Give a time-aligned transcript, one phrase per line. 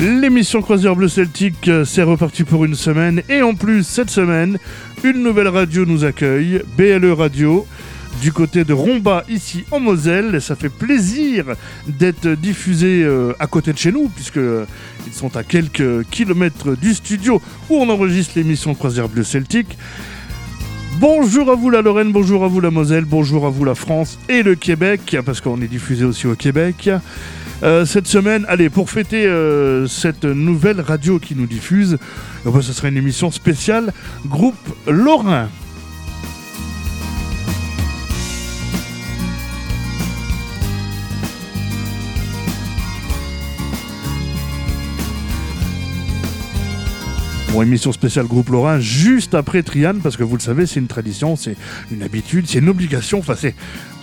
[0.00, 3.22] L'émission Croisière Bleu Celtique, euh, c'est reparti pour une semaine.
[3.28, 4.56] Et en plus, cette semaine,
[5.04, 7.66] une nouvelle radio nous accueille, BLE Radio,
[8.22, 10.40] du côté de Romba, ici en Moselle.
[10.40, 11.44] Ça fait plaisir
[11.86, 14.64] d'être diffusé euh, à côté de chez nous, puisque euh,
[15.06, 19.76] ils sont à quelques kilomètres du studio où on enregistre l'émission Croisière Bleu Celtique.
[20.98, 24.18] Bonjour à vous la Lorraine, bonjour à vous la Moselle, bonjour à vous la France
[24.30, 26.88] et le Québec, parce qu'on est diffusé aussi au Québec.
[27.62, 31.98] Euh, cette semaine, allez, pour fêter euh, cette nouvelle radio qui nous diffuse,
[32.46, 33.92] eh ben, ce sera une émission spéciale
[34.26, 35.48] groupe Lorrain.
[47.52, 50.86] Bon, émission spéciale groupe Lorrain juste après Triane, parce que vous le savez, c'est une
[50.86, 51.56] tradition, c'est
[51.90, 53.56] une habitude, c'est une obligation, enfin c'est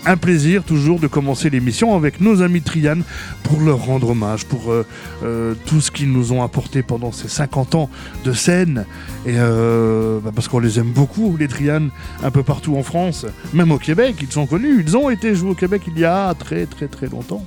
[0.08, 3.04] un plaisir toujours de commencer l'émission avec nos amis Triane
[3.44, 4.86] pour leur rendre hommage, pour euh,
[5.24, 7.90] euh, tout ce qu'ils nous ont apporté pendant ces 50 ans
[8.24, 8.86] de scène,
[9.26, 11.90] et euh, bah, parce qu'on les aime beaucoup, les Triane,
[12.24, 15.52] un peu partout en France, même au Québec, ils sont connus, ils ont été joués
[15.52, 17.46] au Québec il y a très très très longtemps.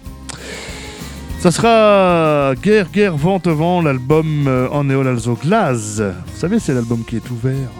[1.38, 6.02] Ça sera Guerre, Guerre, Vente, Vent, l'album en Glaze.
[6.02, 7.70] Vous savez, c'est l'album qui est ouvert.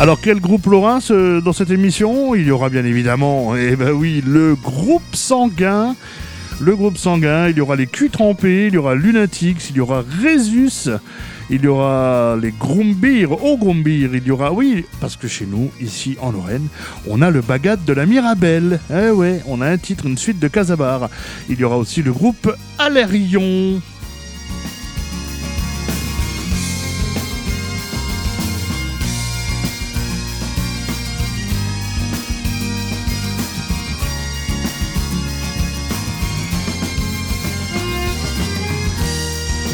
[0.00, 1.00] Alors quel groupe Lorrain
[1.44, 2.34] dans cette émission?
[2.34, 5.94] Il y aura bien évidemment, eh ben oui, le groupe sanguin.
[6.58, 9.80] Le groupe sanguin, il y aura les culs trempés, il y aura Lunatics, il y
[9.80, 10.88] aura Résus,
[11.50, 15.70] il y aura les Grumbir, au Grumbir, il y aura, oui, parce que chez nous,
[15.82, 16.68] ici en Lorraine,
[17.06, 18.80] on a le Bagat de la Mirabelle.
[18.90, 21.10] Eh ouais, on a un titre, une suite de Casabar.
[21.50, 23.82] Il y aura aussi le groupe Alérion.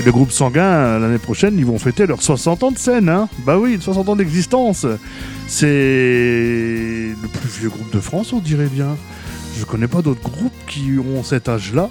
[0.07, 3.09] Le groupe sanguin, l'année prochaine, ils vont fêter leurs 60 ans de scène.
[3.09, 4.87] Hein bah oui, 60 ans d'existence.
[5.49, 8.97] C'est le plus vieux groupe de France, on dirait bien.
[9.59, 11.91] Je connais pas d'autres groupes qui ont cet âge-là.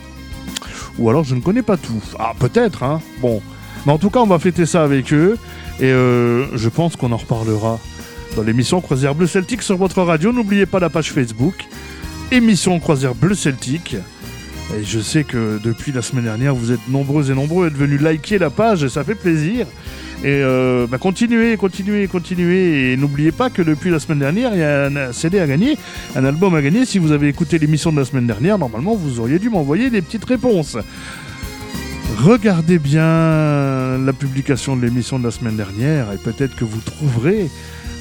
[0.98, 2.02] Ou alors je ne connais pas tout.
[2.18, 3.02] Ah, peut-être, hein.
[3.20, 3.42] Bon.
[3.86, 5.38] Mais en tout cas, on va fêter ça avec eux.
[5.82, 7.80] Et euh, je pense qu'on en reparlera
[8.38, 10.32] dans l'émission Croisière Bleu Celtique sur votre radio.
[10.32, 11.66] N'oubliez pas la page Facebook.
[12.32, 13.98] Émission Croisière Bleu Celtique.
[14.74, 17.78] Et je sais que depuis la semaine dernière, vous êtes nombreux et nombreux à être
[17.78, 19.68] venus liker la page et ça fait plaisir.
[20.24, 22.94] Et euh, bah, continuez, continuez, continuez.
[22.94, 25.78] Et n'oubliez pas que depuis la semaine dernière, il y a un CD à gagner,
[26.16, 26.86] un album à gagner.
[26.86, 30.02] Si vous avez écouté l'émission de la semaine dernière, normalement, vous auriez dû m'envoyer des
[30.02, 30.78] petites réponses.
[32.18, 37.50] Regardez bien la publication de l'émission de la semaine dernière et peut-être que vous trouverez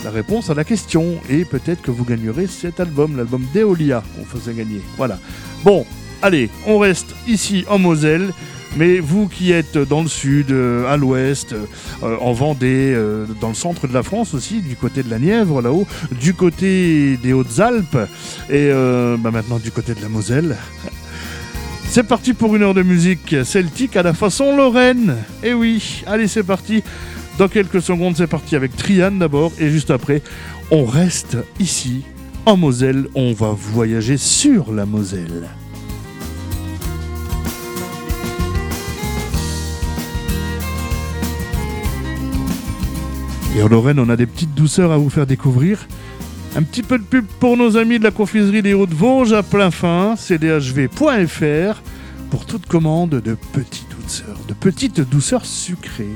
[0.04, 1.16] la réponse à la question.
[1.28, 4.80] Et peut-être que vous gagnerez cet album, l'album d'Eolia qu'on faisait gagner.
[4.96, 5.18] Voilà.
[5.62, 5.84] Bon,
[6.22, 8.32] allez, on reste ici en Moselle.
[8.76, 11.54] Mais vous qui êtes dans le sud, euh, à l'ouest,
[12.02, 15.20] euh, en Vendée, euh, dans le centre de la France aussi, du côté de la
[15.20, 15.86] Nièvre là-haut,
[16.20, 17.96] du côté des Hautes-Alpes
[18.50, 20.56] et euh, bah, maintenant du côté de la Moselle.
[21.88, 25.18] C'est parti pour une heure de musique celtique à la façon Lorraine.
[25.44, 26.82] Et oui, allez c'est parti.
[27.38, 30.20] Dans quelques secondes c'est parti avec Triane d'abord et juste après
[30.72, 32.02] on reste ici
[32.46, 33.06] en Moselle.
[33.14, 35.48] On va voyager sur la Moselle.
[43.56, 45.86] Et en Lorraine, on a des petites douceurs à vous faire découvrir.
[46.56, 49.70] Un petit peu de pub pour nos amis de la confiserie des Hauts-de-Vosges à plein
[49.70, 51.80] fin, cdhv.fr,
[52.30, 56.08] pour toute commande de petites douceurs, de petites douceurs sucrées.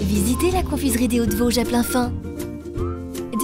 [0.00, 2.10] Visitez la confiserie des Hauts-de-Vosges à plein fin.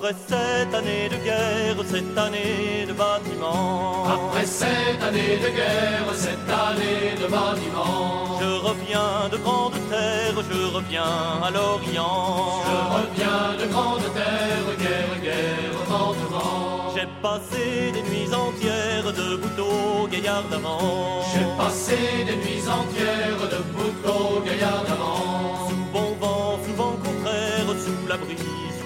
[0.00, 4.04] Après cette année de guerre, cette année de bâtiment.
[4.06, 8.38] Après cette année de guerre, cette année de bâtiment.
[8.40, 12.62] Je reviens de grande terre, je reviens à l'Orient.
[12.68, 16.94] Je reviens de grande terre, guerre, guerre, vent, vent.
[16.94, 21.24] J'ai passé des nuits entières debout au gaillard d'avant.
[21.32, 25.68] J'ai passé des nuits entières debout au gaillard d'avant.
[25.68, 28.36] Sous bon vent, souvent contraire, sous l'abri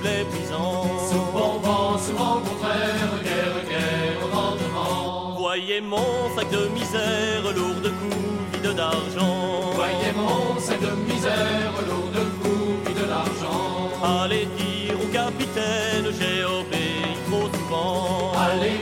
[0.02, 5.36] les Sous bon vent, souvent contraire, guerre, guerre, vent de vent.
[5.38, 9.72] Voyez mon sac de misère, lourd de coups, vide d'argent.
[9.74, 14.22] Voyez mon sac de misère, lourd de coups, vide d'argent.
[14.22, 18.32] Allez dire au capitaine, j'ai obéi trop souvent.
[18.36, 18.81] Allez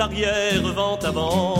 [0.00, 1.53] arrière, vent avant.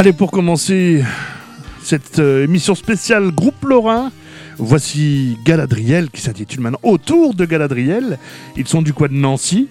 [0.00, 1.04] Allez, pour commencer
[1.82, 4.10] cette euh, émission spéciale Groupe Lorrain,
[4.56, 8.18] voici Galadriel qui s'intitule maintenant Autour de Galadriel.
[8.56, 9.68] Ils sont du coin de Nancy.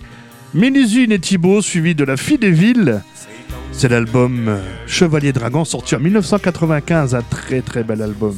[0.54, 3.02] Mélusine et Thibaut, suivis de La Fille des Villes.
[3.72, 8.36] C'est l'album euh, Chevalier Dragon, sorti en 1995, un très très bel album.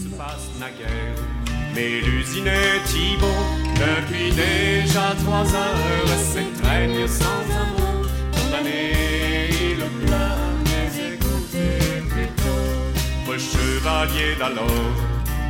[13.37, 14.99] Chevalier d'alors,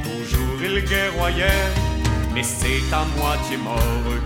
[0.04, 1.72] toujours il guerroyait,
[2.34, 3.80] mais c'est à moitié mort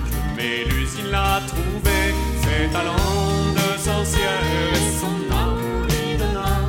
[0.06, 2.14] que Mélusine l'a trouvé.
[2.42, 4.42] Ses talents de sorcière
[4.74, 6.66] et son amour lui donna.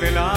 [0.00, 0.32] Révéla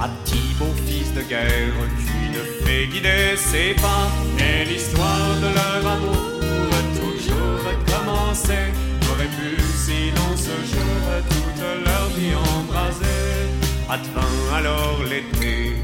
[0.00, 4.08] à Thibaut, fils de guerre, qu'une fée guidait ses pas.
[4.38, 8.72] Et l'histoire de leur amour toujours recommencer.
[9.10, 13.40] Aurait pu, sinon ce jour, toute leur vie embrasée.
[13.88, 15.74] Advint alors l'été,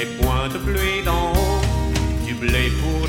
[0.00, 1.60] et point de pluie d'en haut.
[2.26, 3.06] Du blé pour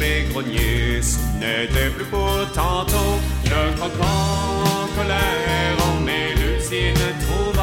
[1.02, 3.20] ce n'était plus beau tantôt.
[3.46, 7.55] Le grand en colère en mélusine trouva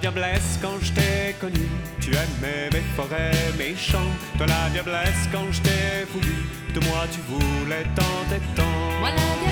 [0.00, 1.68] diablesse quand je t'ai connu,
[2.00, 4.12] tu aimais mes forêts, mes champs.
[4.38, 6.36] Toi la diablesse quand je t'ai voulu,
[6.74, 8.62] de moi tu voulais tant et tant.
[9.02, 9.49] La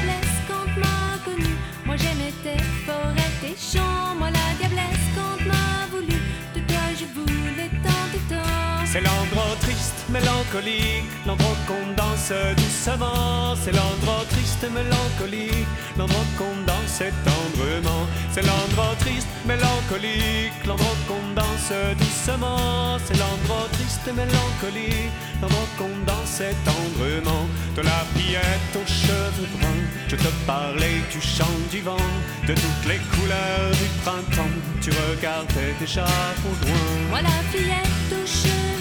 [10.11, 13.55] mélancolique, l'endroit qu'on danse doucement.
[13.63, 18.07] C'est l'endroit triste, mélancolique, l'endroit qu'on danse tendrement.
[18.33, 22.99] C'est l'endroit triste, mélancolique, l'endroit qu'on danse doucement.
[23.05, 25.13] C'est l'endroit triste, mélancolique,
[25.43, 27.47] l'endroit qu'on danse tendrement.
[27.77, 32.09] De la fillette aux cheveux bruns, je te parlais du chant du vent,
[32.47, 34.57] de toutes les couleurs du printemps.
[34.81, 37.11] Tu regardais déjà au loin.
[37.11, 38.78] Moi la fillette aux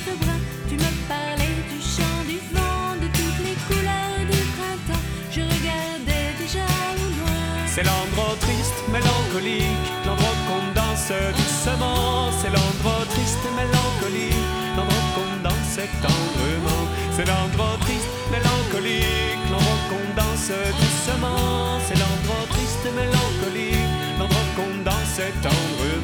[7.77, 12.31] C'est l'endroit triste, mélancolique, l'endroit qu'on danse doucement.
[12.41, 14.33] C'est l'endroit triste, mélancolique,
[14.75, 16.83] l'endroit qu'on danse tendrement.
[17.15, 21.77] C'est l'endroit triste, mélancolique, l'endroit qu'on danse doucement.
[21.85, 25.96] C'est l'endroit triste, mélancolique, l'endroit qu'on danse tendrement.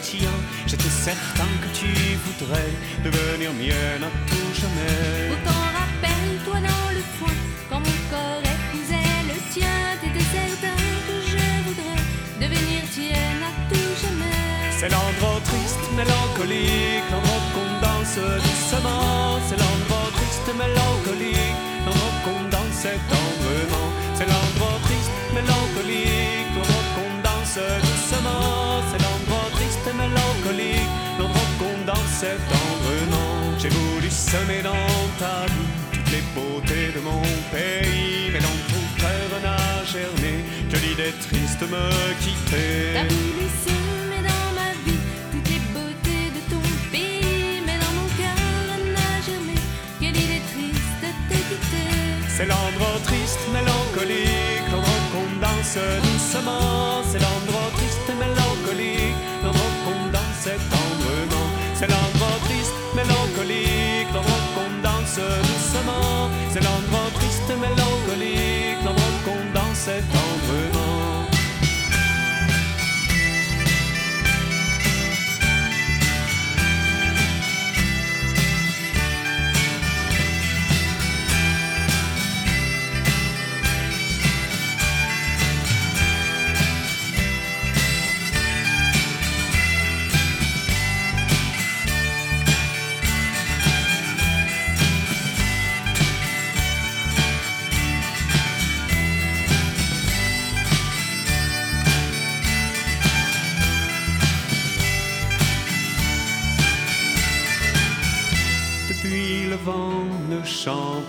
[0.00, 0.30] Tien
[0.66, 1.88] J'étais certain que tu
[2.24, 2.72] voudrais
[3.04, 5.28] Devenir mienne à tout jamais.
[5.30, 7.36] Pourtant rappelle-toi dans le foin,
[7.68, 10.76] quand mon corps épousait le tien, t'étais certain
[11.06, 12.02] que je voudrais
[12.40, 14.40] devenir tienne à tout jamais.
[14.78, 19.38] C'est l'endroit triste, mélancolique L'endroit qu'on danse doucement.
[19.48, 23.88] C'est l'endroit triste, mélancolique L'endroit qu'on danse tendrement.
[24.16, 27.89] C'est l'endroit triste, mélancolique L'endroit qu'on danse doucement
[30.40, 37.00] mélancolique L'endroit qu'on danse tendrement J'ai voulu semer dans ta vie Toutes les beautés de
[37.00, 43.46] mon pays Mais dans ton cœur n'a germé Que l'idée triste me quitter T'as voulu
[43.64, 45.00] semer dans ma vie
[45.32, 48.66] toutes les beautés de ton pays, mais dans mon cœur
[48.96, 49.54] n'a germé
[50.00, 51.90] que l'idée triste de te quitter.
[52.28, 57.02] C'est l'endroit triste, mélancolique, l'endroit qu'on danse doucement.
[57.10, 57.70] C'est l'endroit
[65.42, 70.79] doucement, c'est l'endroit triste, mélancolique, l'endroit qu'on dansait tendrement.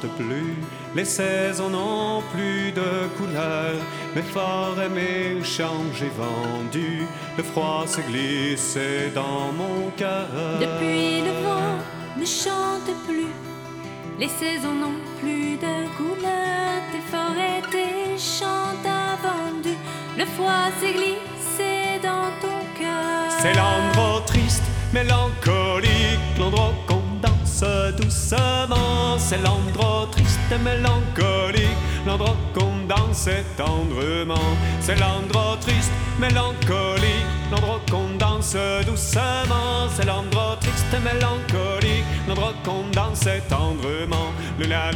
[0.07, 0.55] Plus,
[0.95, 3.73] les saisons n'ont plus de couleur,
[4.15, 7.05] mes forêts, mes champs j'ai vendu,
[7.37, 10.27] le froid s'est glissé dans mon cœur.
[10.59, 11.77] Depuis le vent
[12.17, 13.33] ne chante plus,
[14.19, 19.75] les saisons n'ont plus de couleur, tes forêts, tes champs t'as vendu,
[20.17, 23.31] le froid s'est glissé dans ton cœur.
[23.39, 26.73] C'est l'endroit triste, mélancolique, l'endroit
[27.97, 29.17] doucement.
[29.17, 34.55] C'est l'endroit triste et mélancolique, l'endroit qu'on danse tendrement.
[34.79, 39.87] C'est l'endroit triste, mélancolique, l'endroit qu'on danse doucement.
[39.95, 44.31] C'est l'endroit triste et mélancolique, l'endroit qu'on danse tendrement.
[44.59, 44.91] La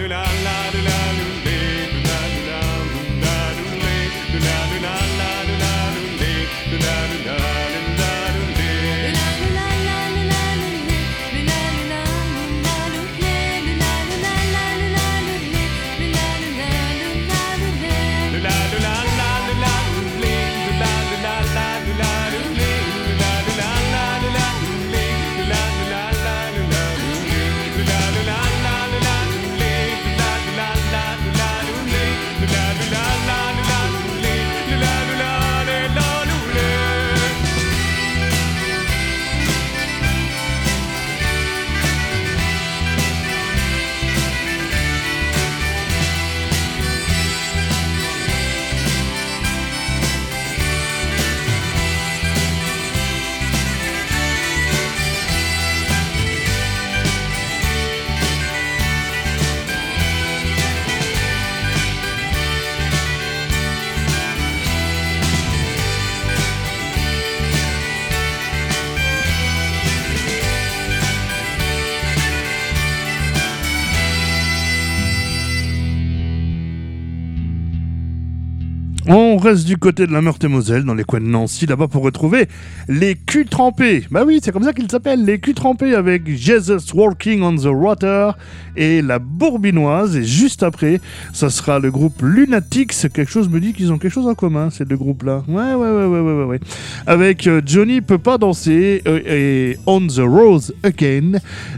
[79.53, 82.47] du côté de la Meurthe-et-Moselle, dans les coins de Nancy, là-bas pour retrouver
[82.88, 84.03] les culs trempés.
[84.10, 87.65] Bah oui, c'est comme ça qu'ils s'appellent, les culs trempés avec Jesus Walking on the
[87.65, 88.36] Water
[88.75, 90.15] et la Bourbinoise.
[90.15, 90.99] Et juste après,
[91.31, 92.93] ça sera le groupe Lunatics.
[93.13, 95.43] Quelque chose me dit qu'ils ont quelque chose en commun, ces deux groupes-là.
[95.47, 96.60] Ouais, ouais, ouais, ouais, ouais, ouais, ouais.
[97.05, 101.34] Avec euh, Johnny peut pas danser euh, et On the Rose Again,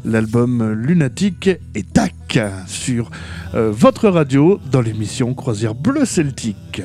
[0.06, 3.12] l'album Lunatic et tac sur
[3.56, 6.82] euh, votre radio dans l'émission Croisière Bleu Celtique.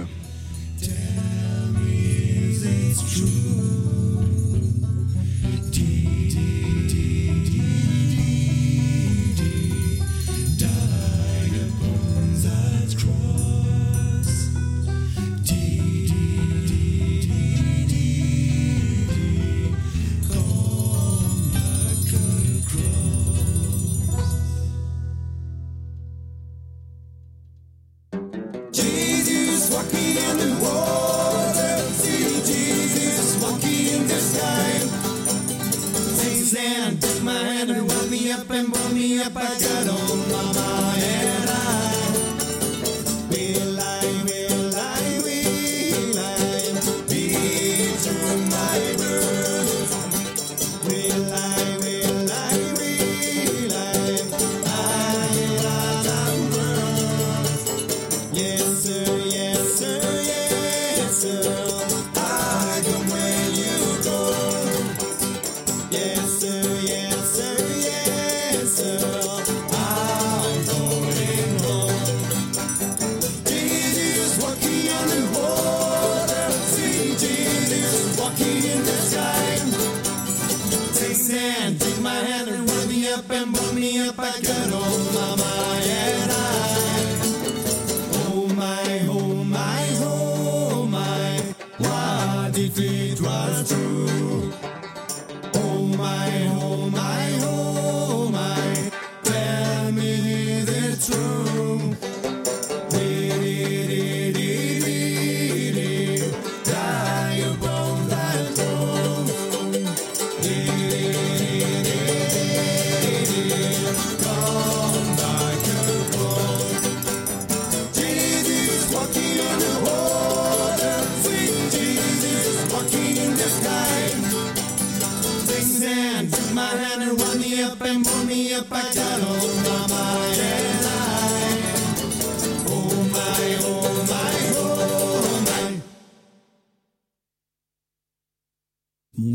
[78.33, 79.71] walking in the time.
[80.95, 84.19] Take my hand, take my hand, and roll me up and pull me up.
[84.19, 84.92] I got all.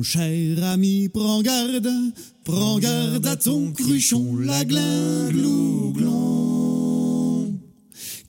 [0.09, 1.91] Cher ami, prends garde,
[2.45, 7.53] prends garde à ton cruchon, la glinglouglon.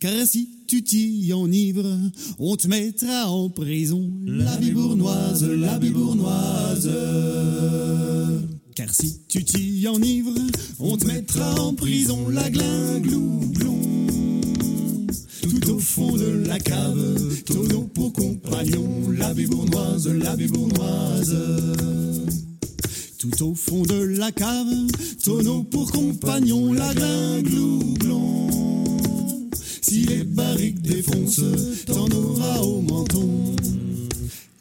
[0.00, 1.96] Car si tu t'y enivres,
[2.40, 6.90] on te mettra en prison, la bibournoise, la bibournoise.
[8.74, 10.34] Car si tu t'y enivres,
[10.80, 13.52] on te mettra en prison, la glinglouglon.
[13.54, 13.77] Tout
[15.70, 21.36] au fond de la cave, tonneau pour compagnon, la bibournoise, la bibournoise.
[23.18, 24.66] Tout au fond de la cave,
[25.24, 28.48] tonneau pour compagnon, la glinglouglon.
[29.82, 33.56] Si les barriques défoncent, t'en auras au menton.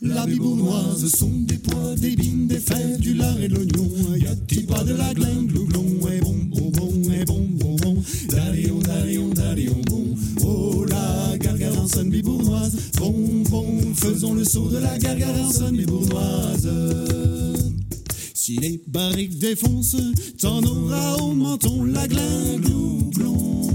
[0.02, 3.90] La bibournoise sont des pois, des bines, des fèves, du lard et de l'oignon.
[4.16, 5.97] Y a-t-il pas de la glinglouglon
[14.34, 16.70] le saut de la gargarançonne bibournoise.
[18.34, 19.98] Si les barriques défoncent,
[20.40, 23.68] t'en auras au menton la glinglouglon.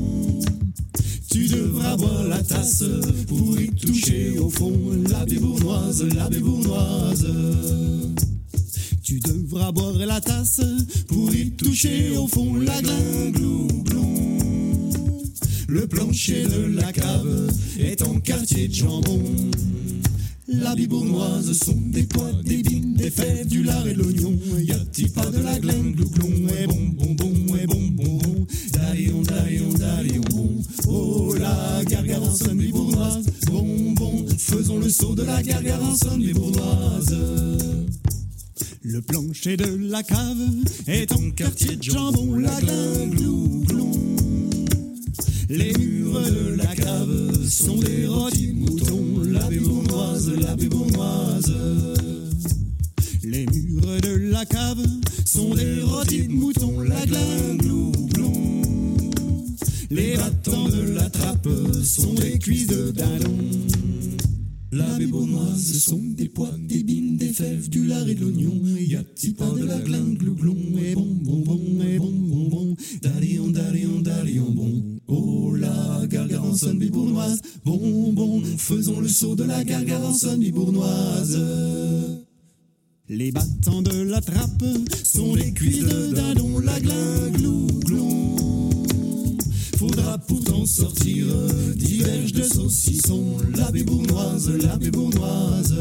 [1.31, 2.85] Tu devras boire la tasse
[3.29, 4.73] pour y toucher au fond
[5.11, 7.27] la bibournoise, la bibournoise.
[9.03, 10.61] Tu devras boire la tasse
[11.09, 14.39] pour y toucher au fond la glinglouglon.
[15.69, 19.23] Le plancher de la cave est en quartier de jambon.
[20.53, 24.39] La bibournoise sont des pois, des bines, des fèves, du lard et l'oignon.
[24.59, 26.29] Y a-t-il pas de la glinglouglon
[26.61, 28.47] Et bon, bon, bon, et bon, bon, bon.
[28.73, 30.63] Darion, darion, darion, bon.
[30.87, 33.25] Oh la gargarançonne bibournoise.
[33.47, 37.17] Bon, bon, faisons le saut de la gargarançonne bibournoise.
[38.83, 40.37] Le plancher de la cave
[40.87, 43.93] est en quartier de jambon, la glinglouglon.
[45.49, 49.82] Les murs de la cave sont des rôtis moutons, la bibournoise,
[50.41, 51.53] la bibournoise.
[53.25, 54.85] Les murs de la cave
[55.25, 58.63] sont des rôtis de moutons, la glinglouglon.
[59.91, 61.49] Les battants de la trappe
[61.83, 63.39] sont des cuisses de dindon.
[64.73, 68.61] La bibournoise sont des pois, des bines, des fèves, du lard et de l'oignon.
[68.79, 72.77] Y a-t-il pas de la glinglouglon Et bon, bon, bon, et bon, bon, bon.
[73.03, 74.83] Darion, darion, darion, bon.
[75.09, 75.55] Oh
[76.53, 77.41] bibournoise.
[77.65, 81.41] Bon, bon, faisons le saut de la gargarançonne bibournoise.
[83.09, 84.65] Les battants de la trappe
[85.05, 88.37] sont les cuisses de dindon, la glinglouglon.
[89.79, 91.27] Faudra pourtant sortir
[91.77, 95.75] diverges de saucissons, la bibournoise, la bibournoise.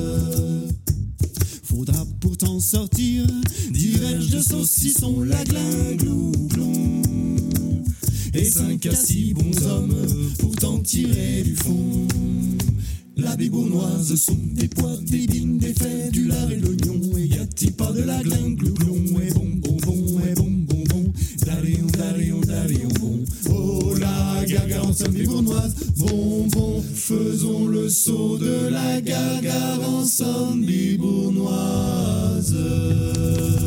[1.63, 3.25] Faudra pourtant sortir
[3.71, 7.10] diverges de saucissons, la glinglouglon.
[8.33, 9.95] Et cinq à six bons hommes
[10.39, 12.07] pour t'en tirer du fond.
[13.17, 16.99] La bibournoise sont des pois, des bines, des fèves, du lard et l'oignon.
[17.17, 21.13] Et y a-t-il pas de la glinglouglon Et bon, bon, bon, et bon, bon, bon.
[21.45, 23.19] Darion, darion, darion, bon.
[23.49, 25.75] Oh la gargarançonne bibournoise.
[25.97, 32.55] Bon, bon, faisons le saut de la gargarançonne bibournoise.
[32.55, 33.60] La bibournoise.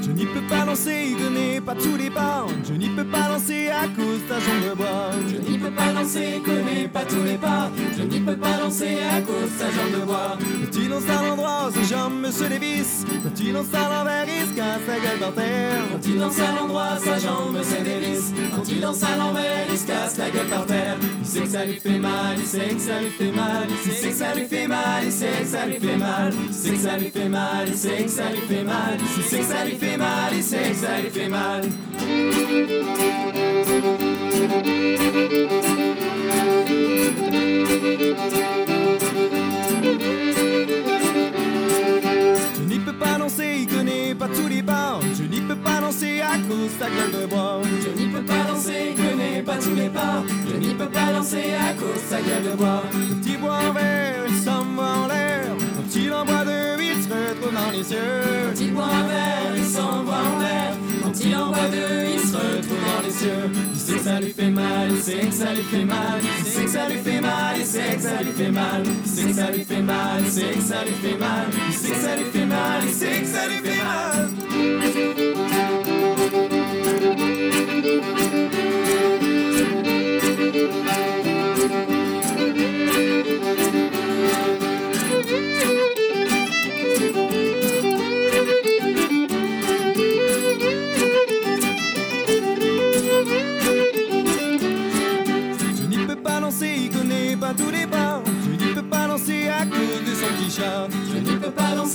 [0.00, 2.46] Je n'y peux pas lancer, connaît pas tous les pas.
[2.64, 5.10] Je n'y peux pas lancer à cause d'un jambe de bois.
[5.78, 7.70] Pas danser, connais pas tous les pas.
[7.96, 10.36] Je n'y peux pas danser à cause de sa jambe de bois.
[10.36, 13.04] Quand il lance à l'endroit, ses jambes se dévissent.
[13.22, 15.82] Quand il lance à l'envers, il se casse la gueule par terre?
[15.92, 18.32] Quand il danse à l'endroit, sa jambe se dévisse.
[18.54, 20.96] Quand il danse à l'envers, il se casse la gueule par terre?
[21.20, 23.68] Il sait que ça lui fait mal, il sait que ça lui fait mal.
[23.70, 26.32] Il sait que ça lui fait mal, il sait que ça lui fait mal.
[26.48, 28.98] Il sait que ça lui fait mal, il sait que ça lui fait mal.
[29.00, 31.62] Il sait que ça lui fait mal, il sait que ça lui fait mal.
[34.38, 34.44] Je
[42.62, 45.00] n'y peux pas lancer, il connaît pas tous les pas.
[45.18, 47.60] Je n'y peux pas lancer à cause de sa gueule de bois.
[47.82, 50.22] Je n'y peux pas danser, connais pas tous les pas.
[50.48, 52.84] Je n'y peux pas danser à cause de sa gueule de bois.
[53.26, 55.46] Il boit en verre, il s'envoie en l'air.
[55.96, 57.82] Il en boit deux, il se retrouve dans les.
[57.82, 60.87] Quand il boit un verre, il s'envoie en l'air.
[61.38, 63.50] En boit deux, il se retrouve dans les cieux.
[63.72, 66.20] Il sait que ça lui fait mal, il sait que ça lui fait mal.
[66.20, 68.82] Il sait que ça lui fait mal, il sait que ça lui fait mal.
[69.04, 71.46] Il sait que ça lui fait mal, il sait que ça lui fait mal.
[71.68, 75.37] Il sait que ça lui fait mal, il sait que ça lui fait mal.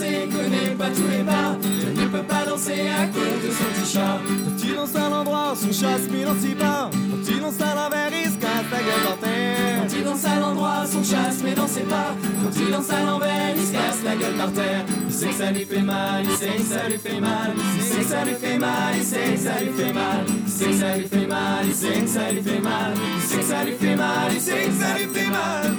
[0.03, 1.57] Danser, connais pas tous les pas.
[1.81, 4.19] Je n'y peux pas danser à cause de son petit chat.
[4.27, 6.89] Quand il danse à l'endroit, son chat se met dans ses pas.
[6.91, 9.81] Quand il danse à l'envers, il se casse la gueule par terre.
[9.81, 12.15] Quand il danse à l'endroit, son chat se met dans ses pas.
[12.43, 14.85] Quand il danse à l'envers, il se casse la gueule par terre.
[15.07, 17.53] Il sait que ça lui fait mal, il sait que ça lui fait mal.
[17.75, 20.25] Il sait que ça lui fait mal, il sait que ça lui fait mal.
[20.45, 22.93] Il sait que ça lui fait mal, il sait que ça lui fait mal.
[23.15, 25.73] Il sait que ça lui fait mal, il sait que ça lui fait mal.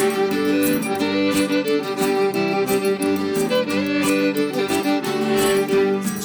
[0.00, 0.06] Je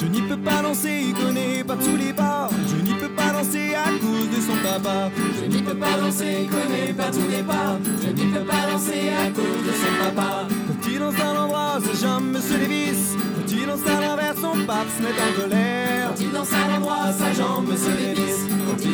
[0.06, 2.48] n'y peux pas danser, il connaît pas tous les bars.
[2.68, 5.10] Je n'y peux pas danser à cause de son papa.
[5.38, 7.78] Je n'y peux pas danser, il connaît pas tous les pas.
[8.02, 10.48] Je n'y peux pas danser à cause de son papa.
[10.96, 12.54] À l'endroit, ses jambes se
[13.48, 16.14] il danse à l'envers, son pape se met en colère.
[16.32, 18.46] Danse à l'endroit, sa jambe se dévisse.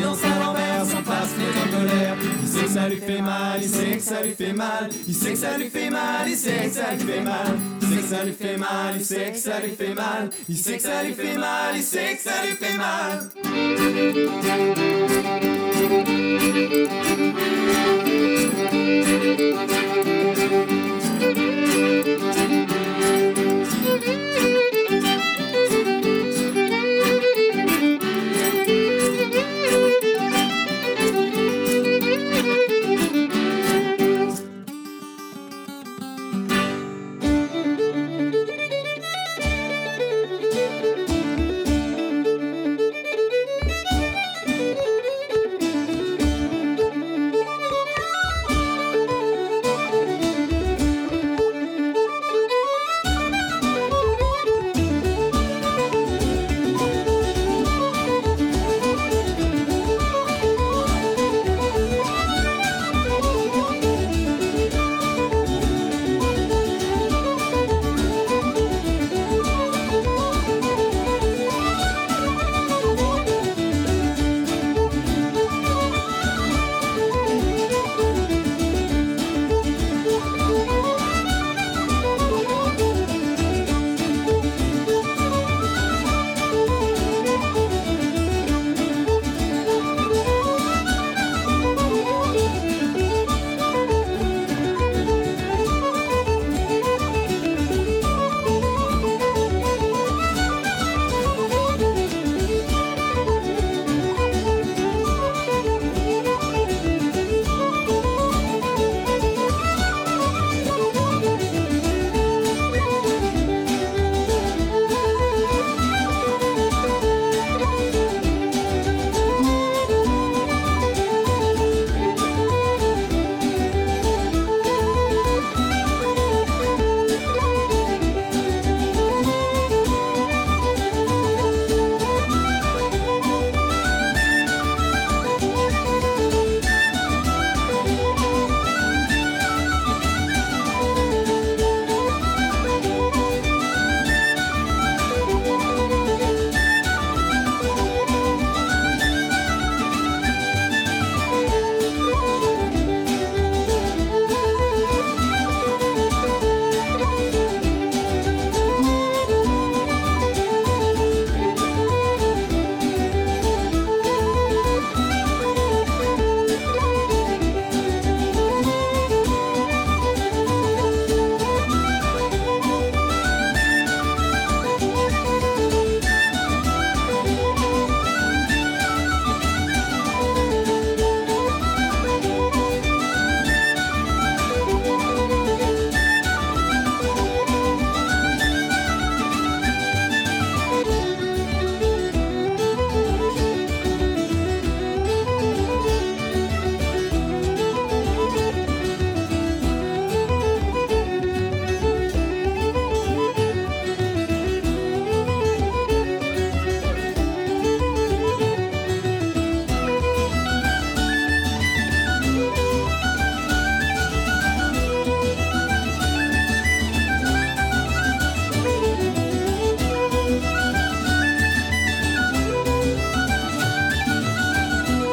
[0.02, 2.16] Danse à l'envers, son pape se met en colère.
[2.42, 4.90] Il sait que ça lui fait mal, il sait que ça lui fait mal.
[5.06, 7.58] Il sait que ça lui fait mal, il sait que ça lui fait mal.
[7.80, 10.30] Il sait que ça lui fait mal, il sait que ça lui fait mal.
[10.48, 13.30] Il sait que ça lui fait mal, il sait que ça lui fait mal.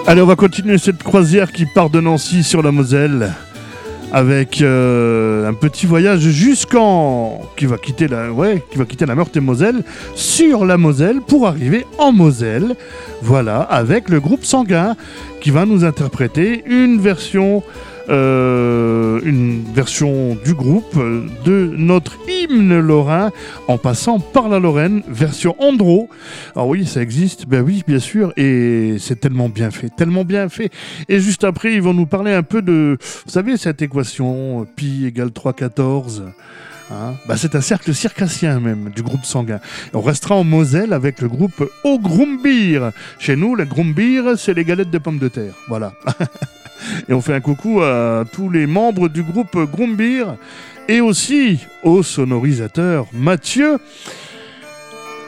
[0.10, 3.32] Allez, on va continuer cette croisière qui part de Nancy sur la Moselle
[4.12, 9.14] avec euh, un petit voyage jusqu'en qui va quitter la ouais, qui va quitter la
[9.14, 9.84] Meurthe-et-Moselle
[10.16, 12.76] sur la Moselle pour arriver en Moselle.
[13.22, 14.96] Voilà, avec le groupe Sanguin
[15.42, 17.62] qui va nous interpréter une version
[18.10, 19.22] euh,
[19.74, 20.98] version du groupe
[21.46, 23.32] de notre hymne lorrain
[23.68, 26.10] en passant par la Lorraine, version Andro.
[26.56, 30.50] Alors oui, ça existe, ben oui, bien sûr, et c'est tellement bien fait, tellement bien
[30.50, 30.72] fait.
[31.08, 35.06] Et juste après, ils vont nous parler un peu de, vous savez, cette équation pi
[35.06, 36.24] égale 3, 14
[36.92, 39.60] Hein bah, c'est un cercle circassien même du groupe sanguin.
[39.94, 42.92] on restera en Moselle avec le groupe Au Grumbir.
[43.20, 45.54] Chez nous, le Grumbir, c'est les galettes de pommes de terre.
[45.68, 45.94] Voilà.
[47.08, 50.36] Et on fait un coucou à tous les membres du groupe Grumbir
[50.88, 53.78] et aussi au sonorisateur Mathieu.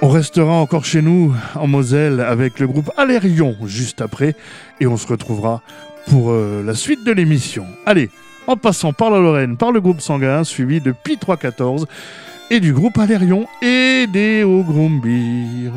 [0.02, 4.36] On restera encore chez nous en Moselle avec le groupe Alérion juste après
[4.80, 5.62] et on se retrouvera
[6.08, 7.68] pour euh, la suite de l'émission.
[7.86, 8.10] Allez,
[8.48, 11.86] en passant par la Lorraine, par le groupe sanguin suivi de Pi 314
[12.50, 15.72] et du groupe Alérion et des Grumbir.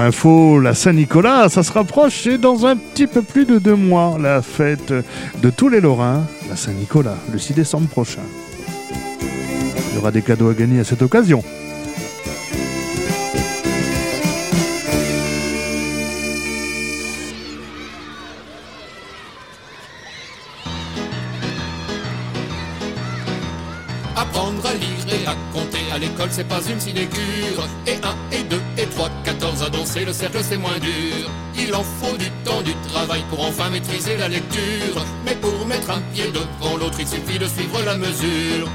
[0.00, 4.16] Info, la Saint-Nicolas, ça se rapproche et dans un petit peu plus de deux mois,
[4.20, 8.22] la fête de tous les Lorrains, la Saint-Nicolas, le 6 décembre prochain.
[9.90, 11.42] Il y aura des cadeaux à gagner à cette occasion.
[24.16, 27.68] Apprendre à lire et à compter à l'école, c'est pas une sinécure.
[27.86, 27.94] Et
[28.32, 28.55] 1 et 2 et
[28.96, 31.30] 3, 14 à danser, le cercle c'est moins dur.
[31.58, 35.04] Il en faut du temps, du travail pour enfin maîtriser la lecture.
[35.26, 38.68] Mais pour mettre un pied devant l'autre, il suffit de suivre la mesure.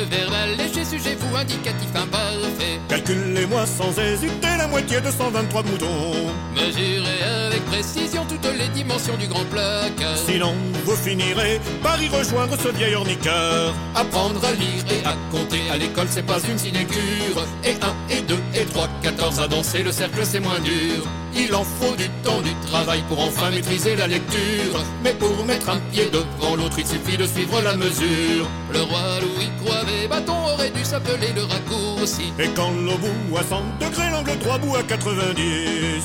[0.00, 2.80] Le verbe alléché, sujet vous indicatif imparfait.
[2.88, 6.32] Calculez-moi sans hésiter la moitié de 123 moutons.
[6.54, 10.16] Mesurez avec précision toutes les dimensions du grand placard.
[10.16, 10.54] Sinon,
[10.86, 13.74] vous finirez par y rejoindre ce vieil orniqueur.
[13.94, 17.44] Apprendre à lire et à compter à l'école, c'est pas une sinécure.
[17.62, 21.04] Et 1 et 2 et 3, 14 à danser, le cercle c'est moins dur.
[21.42, 24.84] Il en faut du temps, du travail pour enfin maîtriser la lecture.
[25.02, 28.46] Mais pour mettre un pied devant l'autre, il suffit de suivre la mesure.
[28.72, 32.32] Le roi Louis Croivet, bâton aurait dû s'appeler le raccourci.
[32.38, 35.40] Et quand le bout à 100 degrés, l'angle droit bout à 90.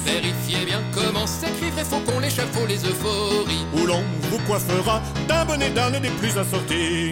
[0.06, 3.66] Vérifiez bien comment s'écrivent les faucons, les chapeaux, les euphories.
[3.74, 7.12] Où l'on vous coiffera d'un bonnet d'âne des plus assortis.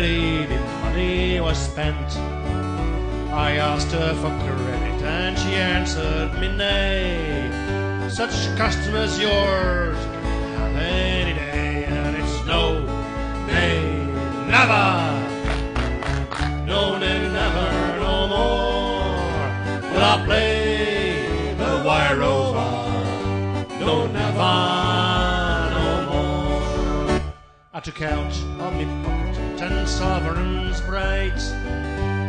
[0.00, 0.46] The
[0.82, 2.16] money was spent.
[3.32, 7.50] I asked her for credit, and she answered me nay.
[8.08, 12.80] Such customers yours can have any day, and it's no,
[13.46, 13.80] nay,
[14.46, 14.86] never,
[16.64, 19.90] no, nay, never, no more.
[19.90, 22.70] Will I play the wire over?
[23.80, 24.54] No, never,
[25.76, 27.20] no more.
[27.74, 31.42] I took out of me pocket ten sovereigns bright,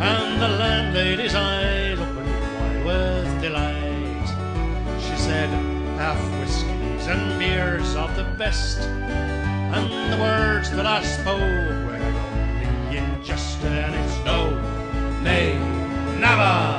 [0.01, 4.27] and the landlady's eyes opened wide with delight.
[4.99, 5.47] She said,
[5.99, 12.97] half whiskies and beers of the best, and the words that I spoke were only
[12.97, 14.49] in jest, and it's no,
[15.21, 15.55] nay,
[16.19, 16.78] never.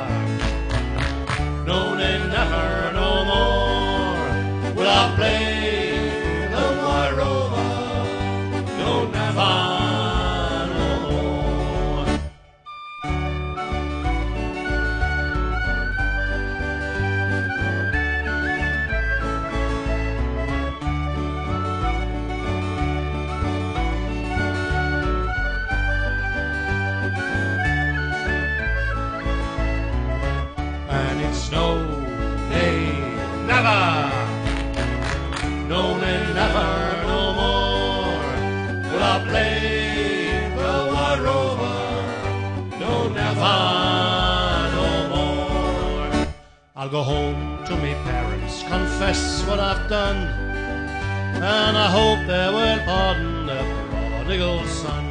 [46.80, 52.78] I'll go home to me parents, confess what I've done, and I hope they will
[52.86, 53.60] pardon the
[54.08, 55.04] prodigal son.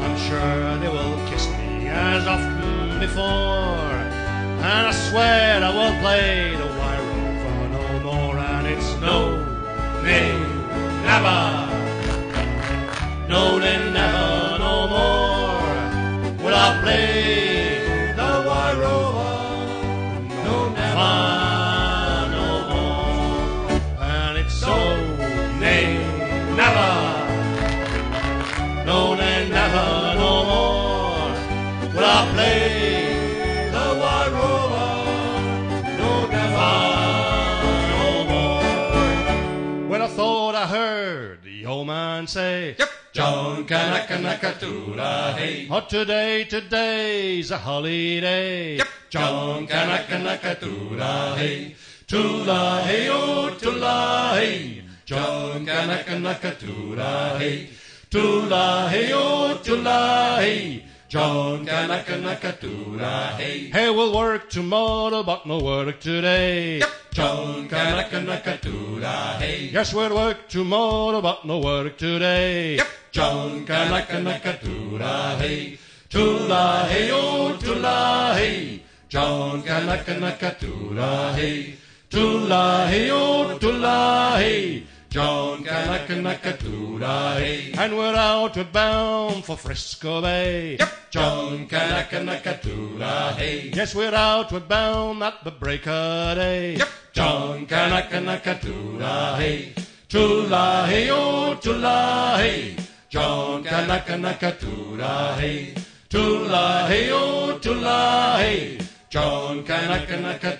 [0.00, 3.92] I'm sure they will kiss me as often before.
[4.64, 7.02] And I swear I will play the wire
[7.36, 8.38] over no more.
[8.38, 9.36] And it's no,
[10.02, 10.32] nay,
[11.04, 11.40] never.
[13.28, 13.81] No, nay,
[42.32, 42.88] say, Yep.
[43.12, 44.16] John Kanaka
[45.36, 45.68] hey.
[45.70, 48.76] Oh, today, today's a holiday.
[48.76, 48.88] Yep.
[49.10, 50.54] John Kanaka
[51.36, 51.76] hey.
[52.06, 54.82] Tula hey, oh, tula hey.
[55.04, 56.56] John Kanaka
[57.38, 57.68] hey.
[58.08, 60.84] Tula hey, oh, tula hey.
[61.12, 62.56] John Kanaka
[63.36, 63.68] hey.
[63.68, 66.78] Hey, we'll work tomorrow, but no work today.
[66.78, 66.90] Yep.
[67.12, 69.68] John Kanaka hey.
[69.70, 72.76] Yes, we'll work tomorrow, but no work today.
[72.76, 72.86] Yep.
[73.10, 74.56] John Kanaka
[75.38, 75.78] hey.
[76.08, 78.80] Tula hey, oh, tula hey.
[79.10, 81.74] John Kanaka hey.
[82.08, 84.84] Tula hey, oh, tula hey.
[85.12, 86.56] John Kanaka
[87.36, 87.74] hey.
[87.76, 90.78] And we're outward bound for Frisco Bay.
[90.78, 90.88] Yep.
[91.10, 93.70] John Kanaka hey.
[93.74, 96.76] Yes, we're outward bound at the break of day.
[96.76, 96.88] Yep.
[97.12, 98.54] John Kanaka
[99.36, 99.74] hey.
[100.08, 102.76] Tula hey, oh, tula hey.
[103.10, 104.16] John Kanaka
[105.38, 105.74] hey.
[106.08, 108.78] Tula hey, oh, tula hey.
[109.10, 110.56] John Kanaka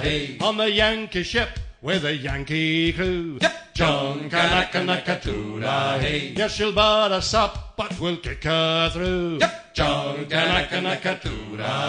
[0.00, 0.38] hey.
[0.40, 3.38] On the Yankee ship with a Yankee crew.
[3.42, 3.63] Yep.
[3.74, 5.18] John Kanaka
[5.98, 6.32] hey.
[6.36, 9.38] Yes, she'll butt us up, but we'll kick her through.
[9.40, 9.74] Yep.
[9.74, 11.16] John Kanaka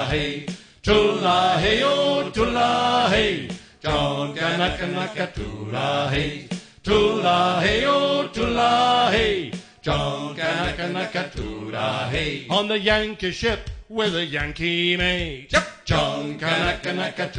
[0.09, 0.47] hey.
[0.81, 3.49] Tula hey, oh, tula hey.
[3.83, 6.49] John Kanaka hey.
[6.81, 9.51] Tula hey, oh, tula hey.
[9.83, 12.47] John Kanaka hey.
[12.49, 15.53] On the Yankee ship with a Yankee mate.
[15.53, 15.74] Yep.
[15.85, 17.29] John Kanaka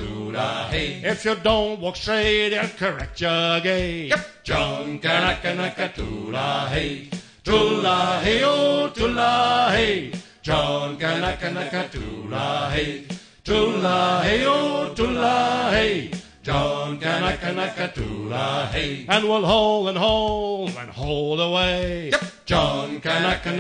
[0.71, 1.01] hey.
[1.03, 4.11] If you don't walk straight, they'll correct your gait.
[4.11, 4.45] Yep.
[4.45, 7.11] John Kanaka hey.
[7.43, 10.13] Tula hey, oh, tula hey.
[10.43, 11.91] John Kanaka
[12.71, 13.05] hey.
[13.43, 16.13] Tula hey, oh, tula hey.
[16.47, 19.05] John Kanaka hey.
[19.09, 22.11] And we'll haul and haul and haul away.
[22.11, 22.25] Yep.
[22.45, 23.51] John Kanaka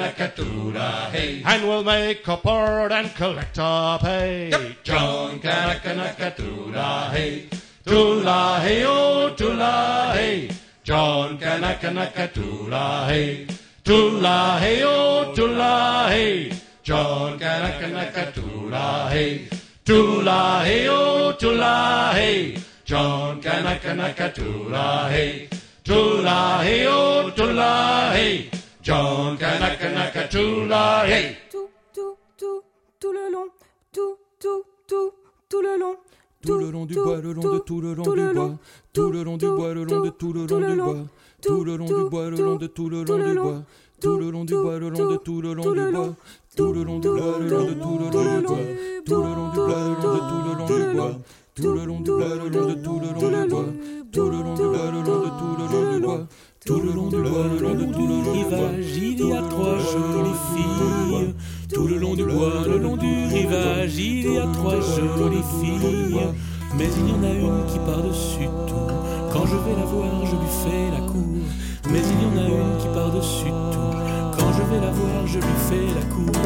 [1.10, 1.42] hey.
[1.44, 4.50] And we'll make a bird and collect our pay.
[4.50, 4.84] Yep.
[4.84, 7.48] John Kanaka hey.
[7.84, 10.50] Tula hey, oh, tula hey.
[10.84, 11.90] John Kanaka
[13.08, 13.48] hey.
[13.82, 16.52] Tula hey, oh, tula hey.
[16.84, 18.30] John Kanaka
[19.10, 19.48] hey.
[19.84, 22.56] Tula hey, oh, tula hey.
[22.86, 24.30] John Kanaka
[25.10, 25.48] hey.
[25.82, 28.48] Tula hey, oh, tula hey.
[28.80, 30.28] John Kanaka
[31.04, 31.36] hey.
[31.50, 32.62] Tout, tout, tout,
[33.00, 33.48] tout le long,
[33.92, 35.12] tout, tout, tout,
[35.48, 35.96] tout le long.
[36.42, 38.54] Tout le long du bois, le long de tout le long du bois,
[38.92, 41.06] tout le long du bois, le long de tout le long du bois,
[41.42, 43.64] tout le long du bois, le long de tout le long du bois,
[44.00, 46.14] tout le long du bois, le long de tout le long du bois,
[46.54, 48.54] tout le long du bois, le long de tout le long du bois,
[49.04, 51.18] tout le long du bois, le long de tout le long du bois,
[51.56, 53.64] tout le long du bois, le long de tout le long du bois,
[54.12, 56.28] tout le long du bois, le long de tout le long du bois.
[56.66, 59.78] Tout le long du bois, le long de tout le rivage, il y a trois
[59.78, 61.34] jolies filles.
[61.72, 66.20] Tout le long du bois, le long du rivage, il y a trois jolies filles.
[66.76, 68.92] Mais il y en a une qui par-dessus tout.
[69.32, 71.24] Quand je vais la voir, je lui fais la cour.
[71.90, 73.96] Mais il y en a une qui par-dessus tout.
[74.38, 76.42] Quand je vais la voir, je lui fais la cour.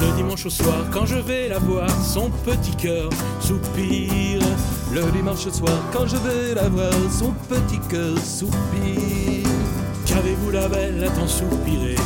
[0.00, 3.08] Le dimanche au soir, quand je vais la voir, son petit cœur
[3.40, 4.42] soupire.
[4.92, 9.46] Le dimanche au soir, quand je vais la voir, son petit cœur soupire.
[10.06, 11.96] Qu'avez-vous la belle à tant soupirer?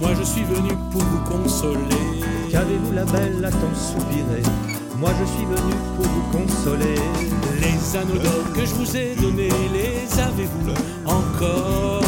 [0.00, 2.08] Moi je suis venu pour vous consoler.
[2.50, 4.42] Qu'avez-vous la belle à tant soupirer?
[5.02, 6.94] Moi je suis venu pour vous consoler.
[7.60, 10.70] Les anneaux que je vous ai donnés, les avez-vous
[11.04, 12.04] encore?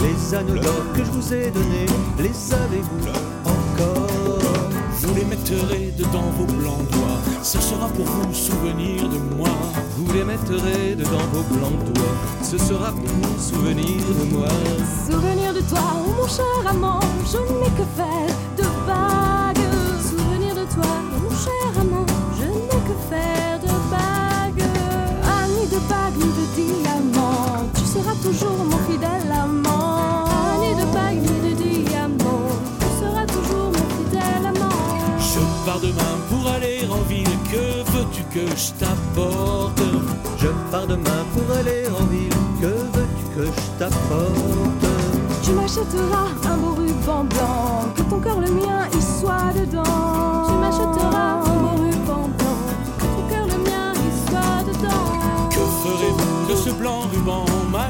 [0.00, 1.86] Les anneaux que je vous ai donnés,
[2.18, 3.08] les avez-vous
[3.44, 4.40] encore?
[4.98, 9.50] Vous les mettrez dedans vos blancs doigts, ce sera pour vous souvenir de moi.
[9.96, 14.48] Vous les mettrez dedans vos blancs doigts, ce sera pour vous souvenir de moi.
[15.08, 16.98] Souvenir de toi, oh mon cher amant,
[17.32, 18.63] je n'ai que faire de
[28.24, 30.24] toujours mon fidèle amant.
[30.62, 31.52] Ni de bagues, ni de
[31.88, 34.80] diamants, tu seras toujours mon fidèle amant.
[35.32, 39.82] Je pars demain pour aller en ville, que veux-tu que je t'apporte?
[40.38, 44.86] Je pars demain pour aller en ville, que veux-tu que je t'apporte?
[45.42, 48.80] Tu m'achèteras un beau ruban blanc, que ton cœur le mien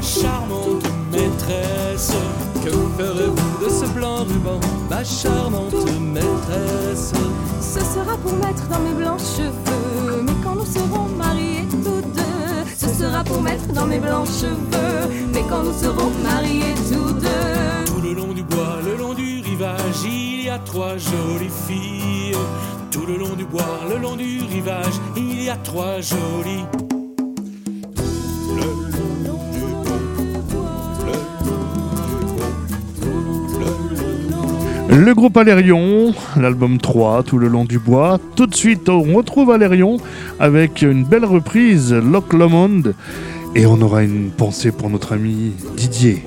[0.05, 2.13] charmante maîtresse
[2.63, 7.13] Que ferez-vous de ce blanc ruban, ma charmante maîtresse?
[7.61, 12.65] Ce sera pour mettre dans mes blancs cheveux, mais quand nous serons mariés tous deux,
[12.77, 17.85] ce sera pour mettre dans mes blancs cheveux, mais quand nous serons mariés tous deux.
[17.87, 22.37] Tout le long du bois, le long du rivage, il y a trois jolies filles.
[22.91, 26.84] Tout le long du bois, le long du rivage, il y a trois jolies.
[34.97, 38.21] Le groupe Alérion, l'album 3, Tout le long du bois.
[38.37, 39.97] Tout de suite, on retrouve Alérion
[40.39, 42.95] avec une belle reprise, Loch Lomond.
[43.57, 46.23] Et on aura une pensée pour notre ami Didier.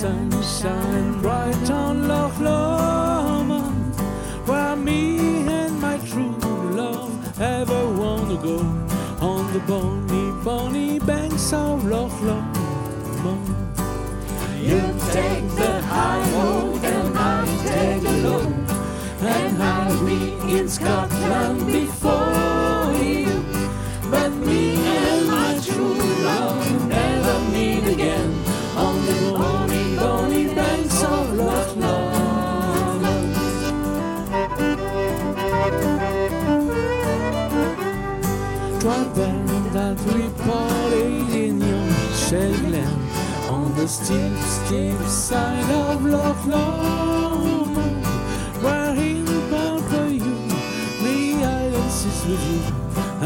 [0.00, 0.08] 剩
[0.40, 0.66] 下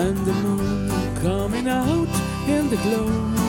[0.05, 0.91] and the moon
[1.23, 2.09] coming out
[2.47, 3.44] in the gloaming.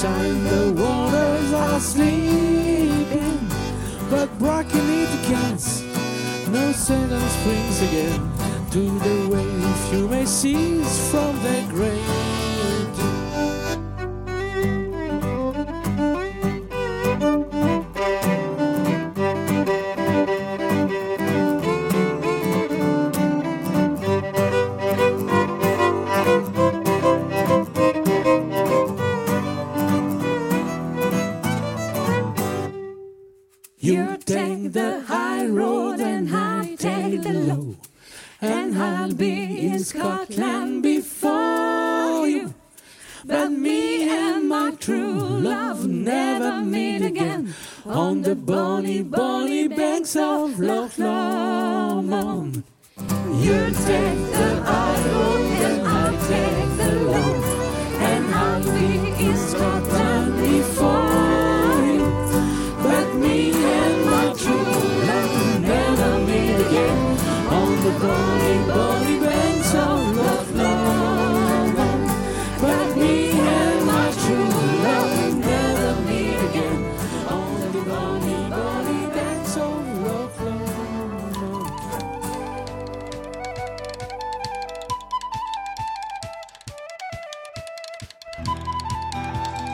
[0.00, 3.38] Sunshine the waters are sleeping.
[4.08, 5.82] But Brockeny the cats,
[6.48, 8.49] no seldom springs again.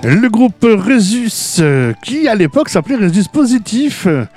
[0.08, 4.28] Le groupe Resus, euh, qui à l'époque s'appelait Resus Positif, à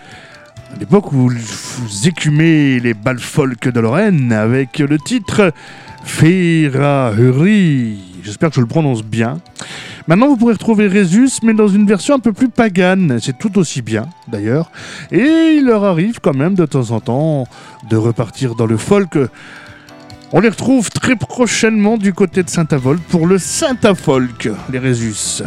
[0.80, 5.54] l'époque où vous écumez les balles folk de Lorraine avec le titre
[6.04, 8.00] Ferrari.
[8.24, 9.38] J'espère que je le prononce bien.
[10.08, 13.20] Maintenant, vous pourrez retrouver Résus, mais dans une version un peu plus pagane.
[13.22, 14.72] C'est tout aussi bien, d'ailleurs.
[15.12, 17.48] Et il leur arrive quand même de temps en temps
[17.88, 19.20] de repartir dans le folk
[20.32, 25.42] on les retrouve très prochainement du côté de Saint-Avold pour le Saint-Afolk, les Résus.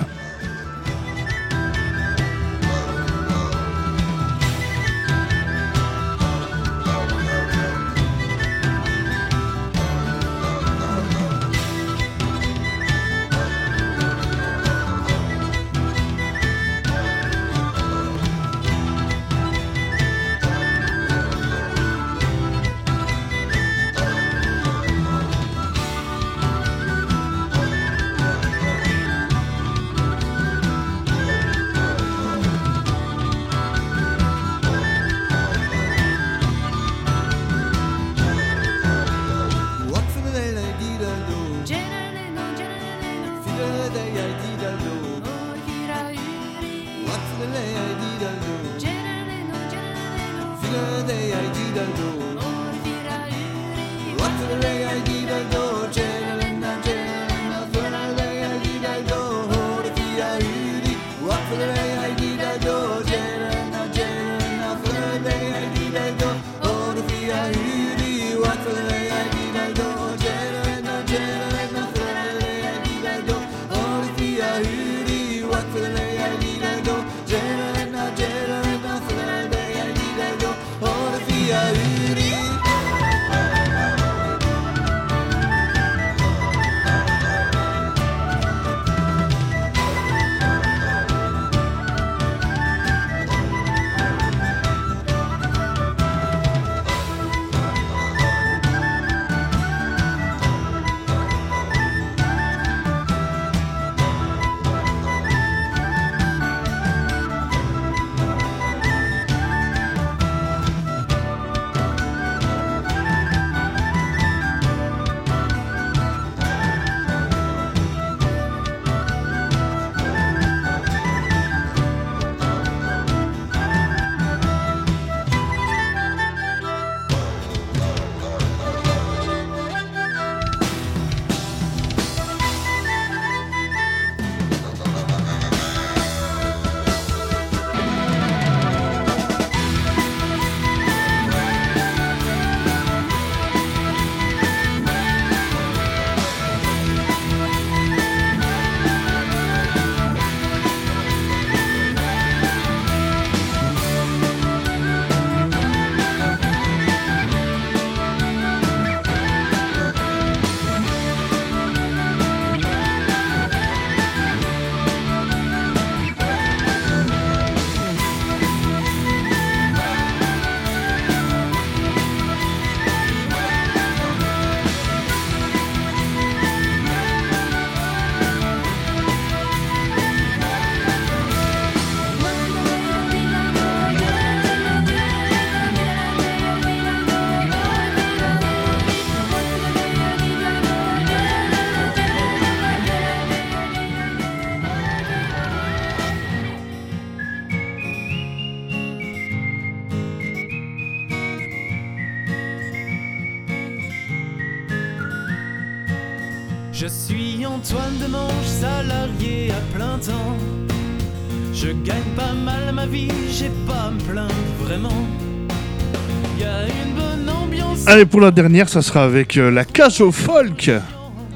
[217.92, 220.70] Allez, pour la dernière, ça sera avec euh, la cage au folk,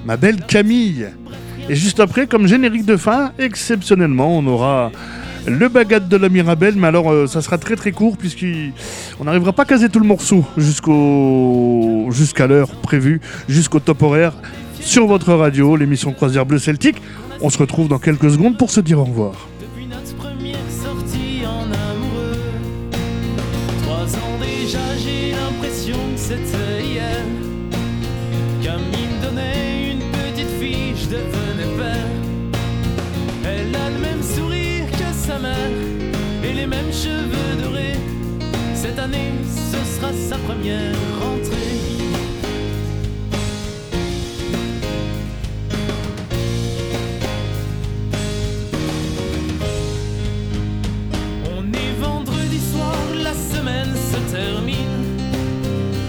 [0.07, 1.07] ma belle Camille.
[1.69, 4.91] Et juste après, comme générique de fin, exceptionnellement, on aura
[5.47, 9.53] le baguette de la Mirabelle, mais alors euh, ça sera très très court puisqu'on n'arrivera
[9.53, 14.33] pas à caser tout le morceau jusqu'au jusqu'à l'heure prévue, jusqu'au top horaire
[14.81, 17.03] sur votre radio, l'émission Croisière Bleu Celtique.
[17.43, 19.47] On se retrouve dans quelques secondes pour se dire au revoir.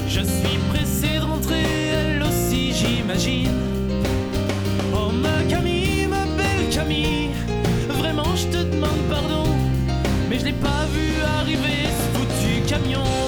[0.07, 1.63] Je suis pressé de rentrer,
[1.93, 3.51] elle aussi j'imagine.
[4.93, 7.29] Oh ma Camille, ma belle Camille,
[7.89, 9.45] vraiment je te demande pardon,
[10.29, 13.26] mais je n'ai pas vu arriver ce foutu camion.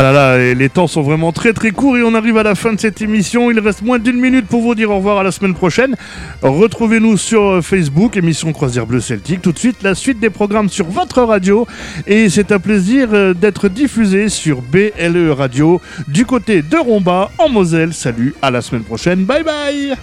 [0.00, 2.54] Ah là là, les temps sont vraiment très très courts et on arrive à la
[2.54, 3.50] fin de cette émission.
[3.50, 5.96] Il reste moins d'une minute pour vous dire au revoir à la semaine prochaine.
[6.40, 9.42] Retrouvez-nous sur euh, Facebook, émission Croisière Bleu Celtique.
[9.42, 11.66] Tout de suite, la suite des programmes sur votre radio.
[12.06, 17.48] Et c'est un plaisir euh, d'être diffusé sur BLE Radio du côté de Romba en
[17.48, 17.92] Moselle.
[17.92, 19.24] Salut, à la semaine prochaine.
[19.24, 19.96] Bye bye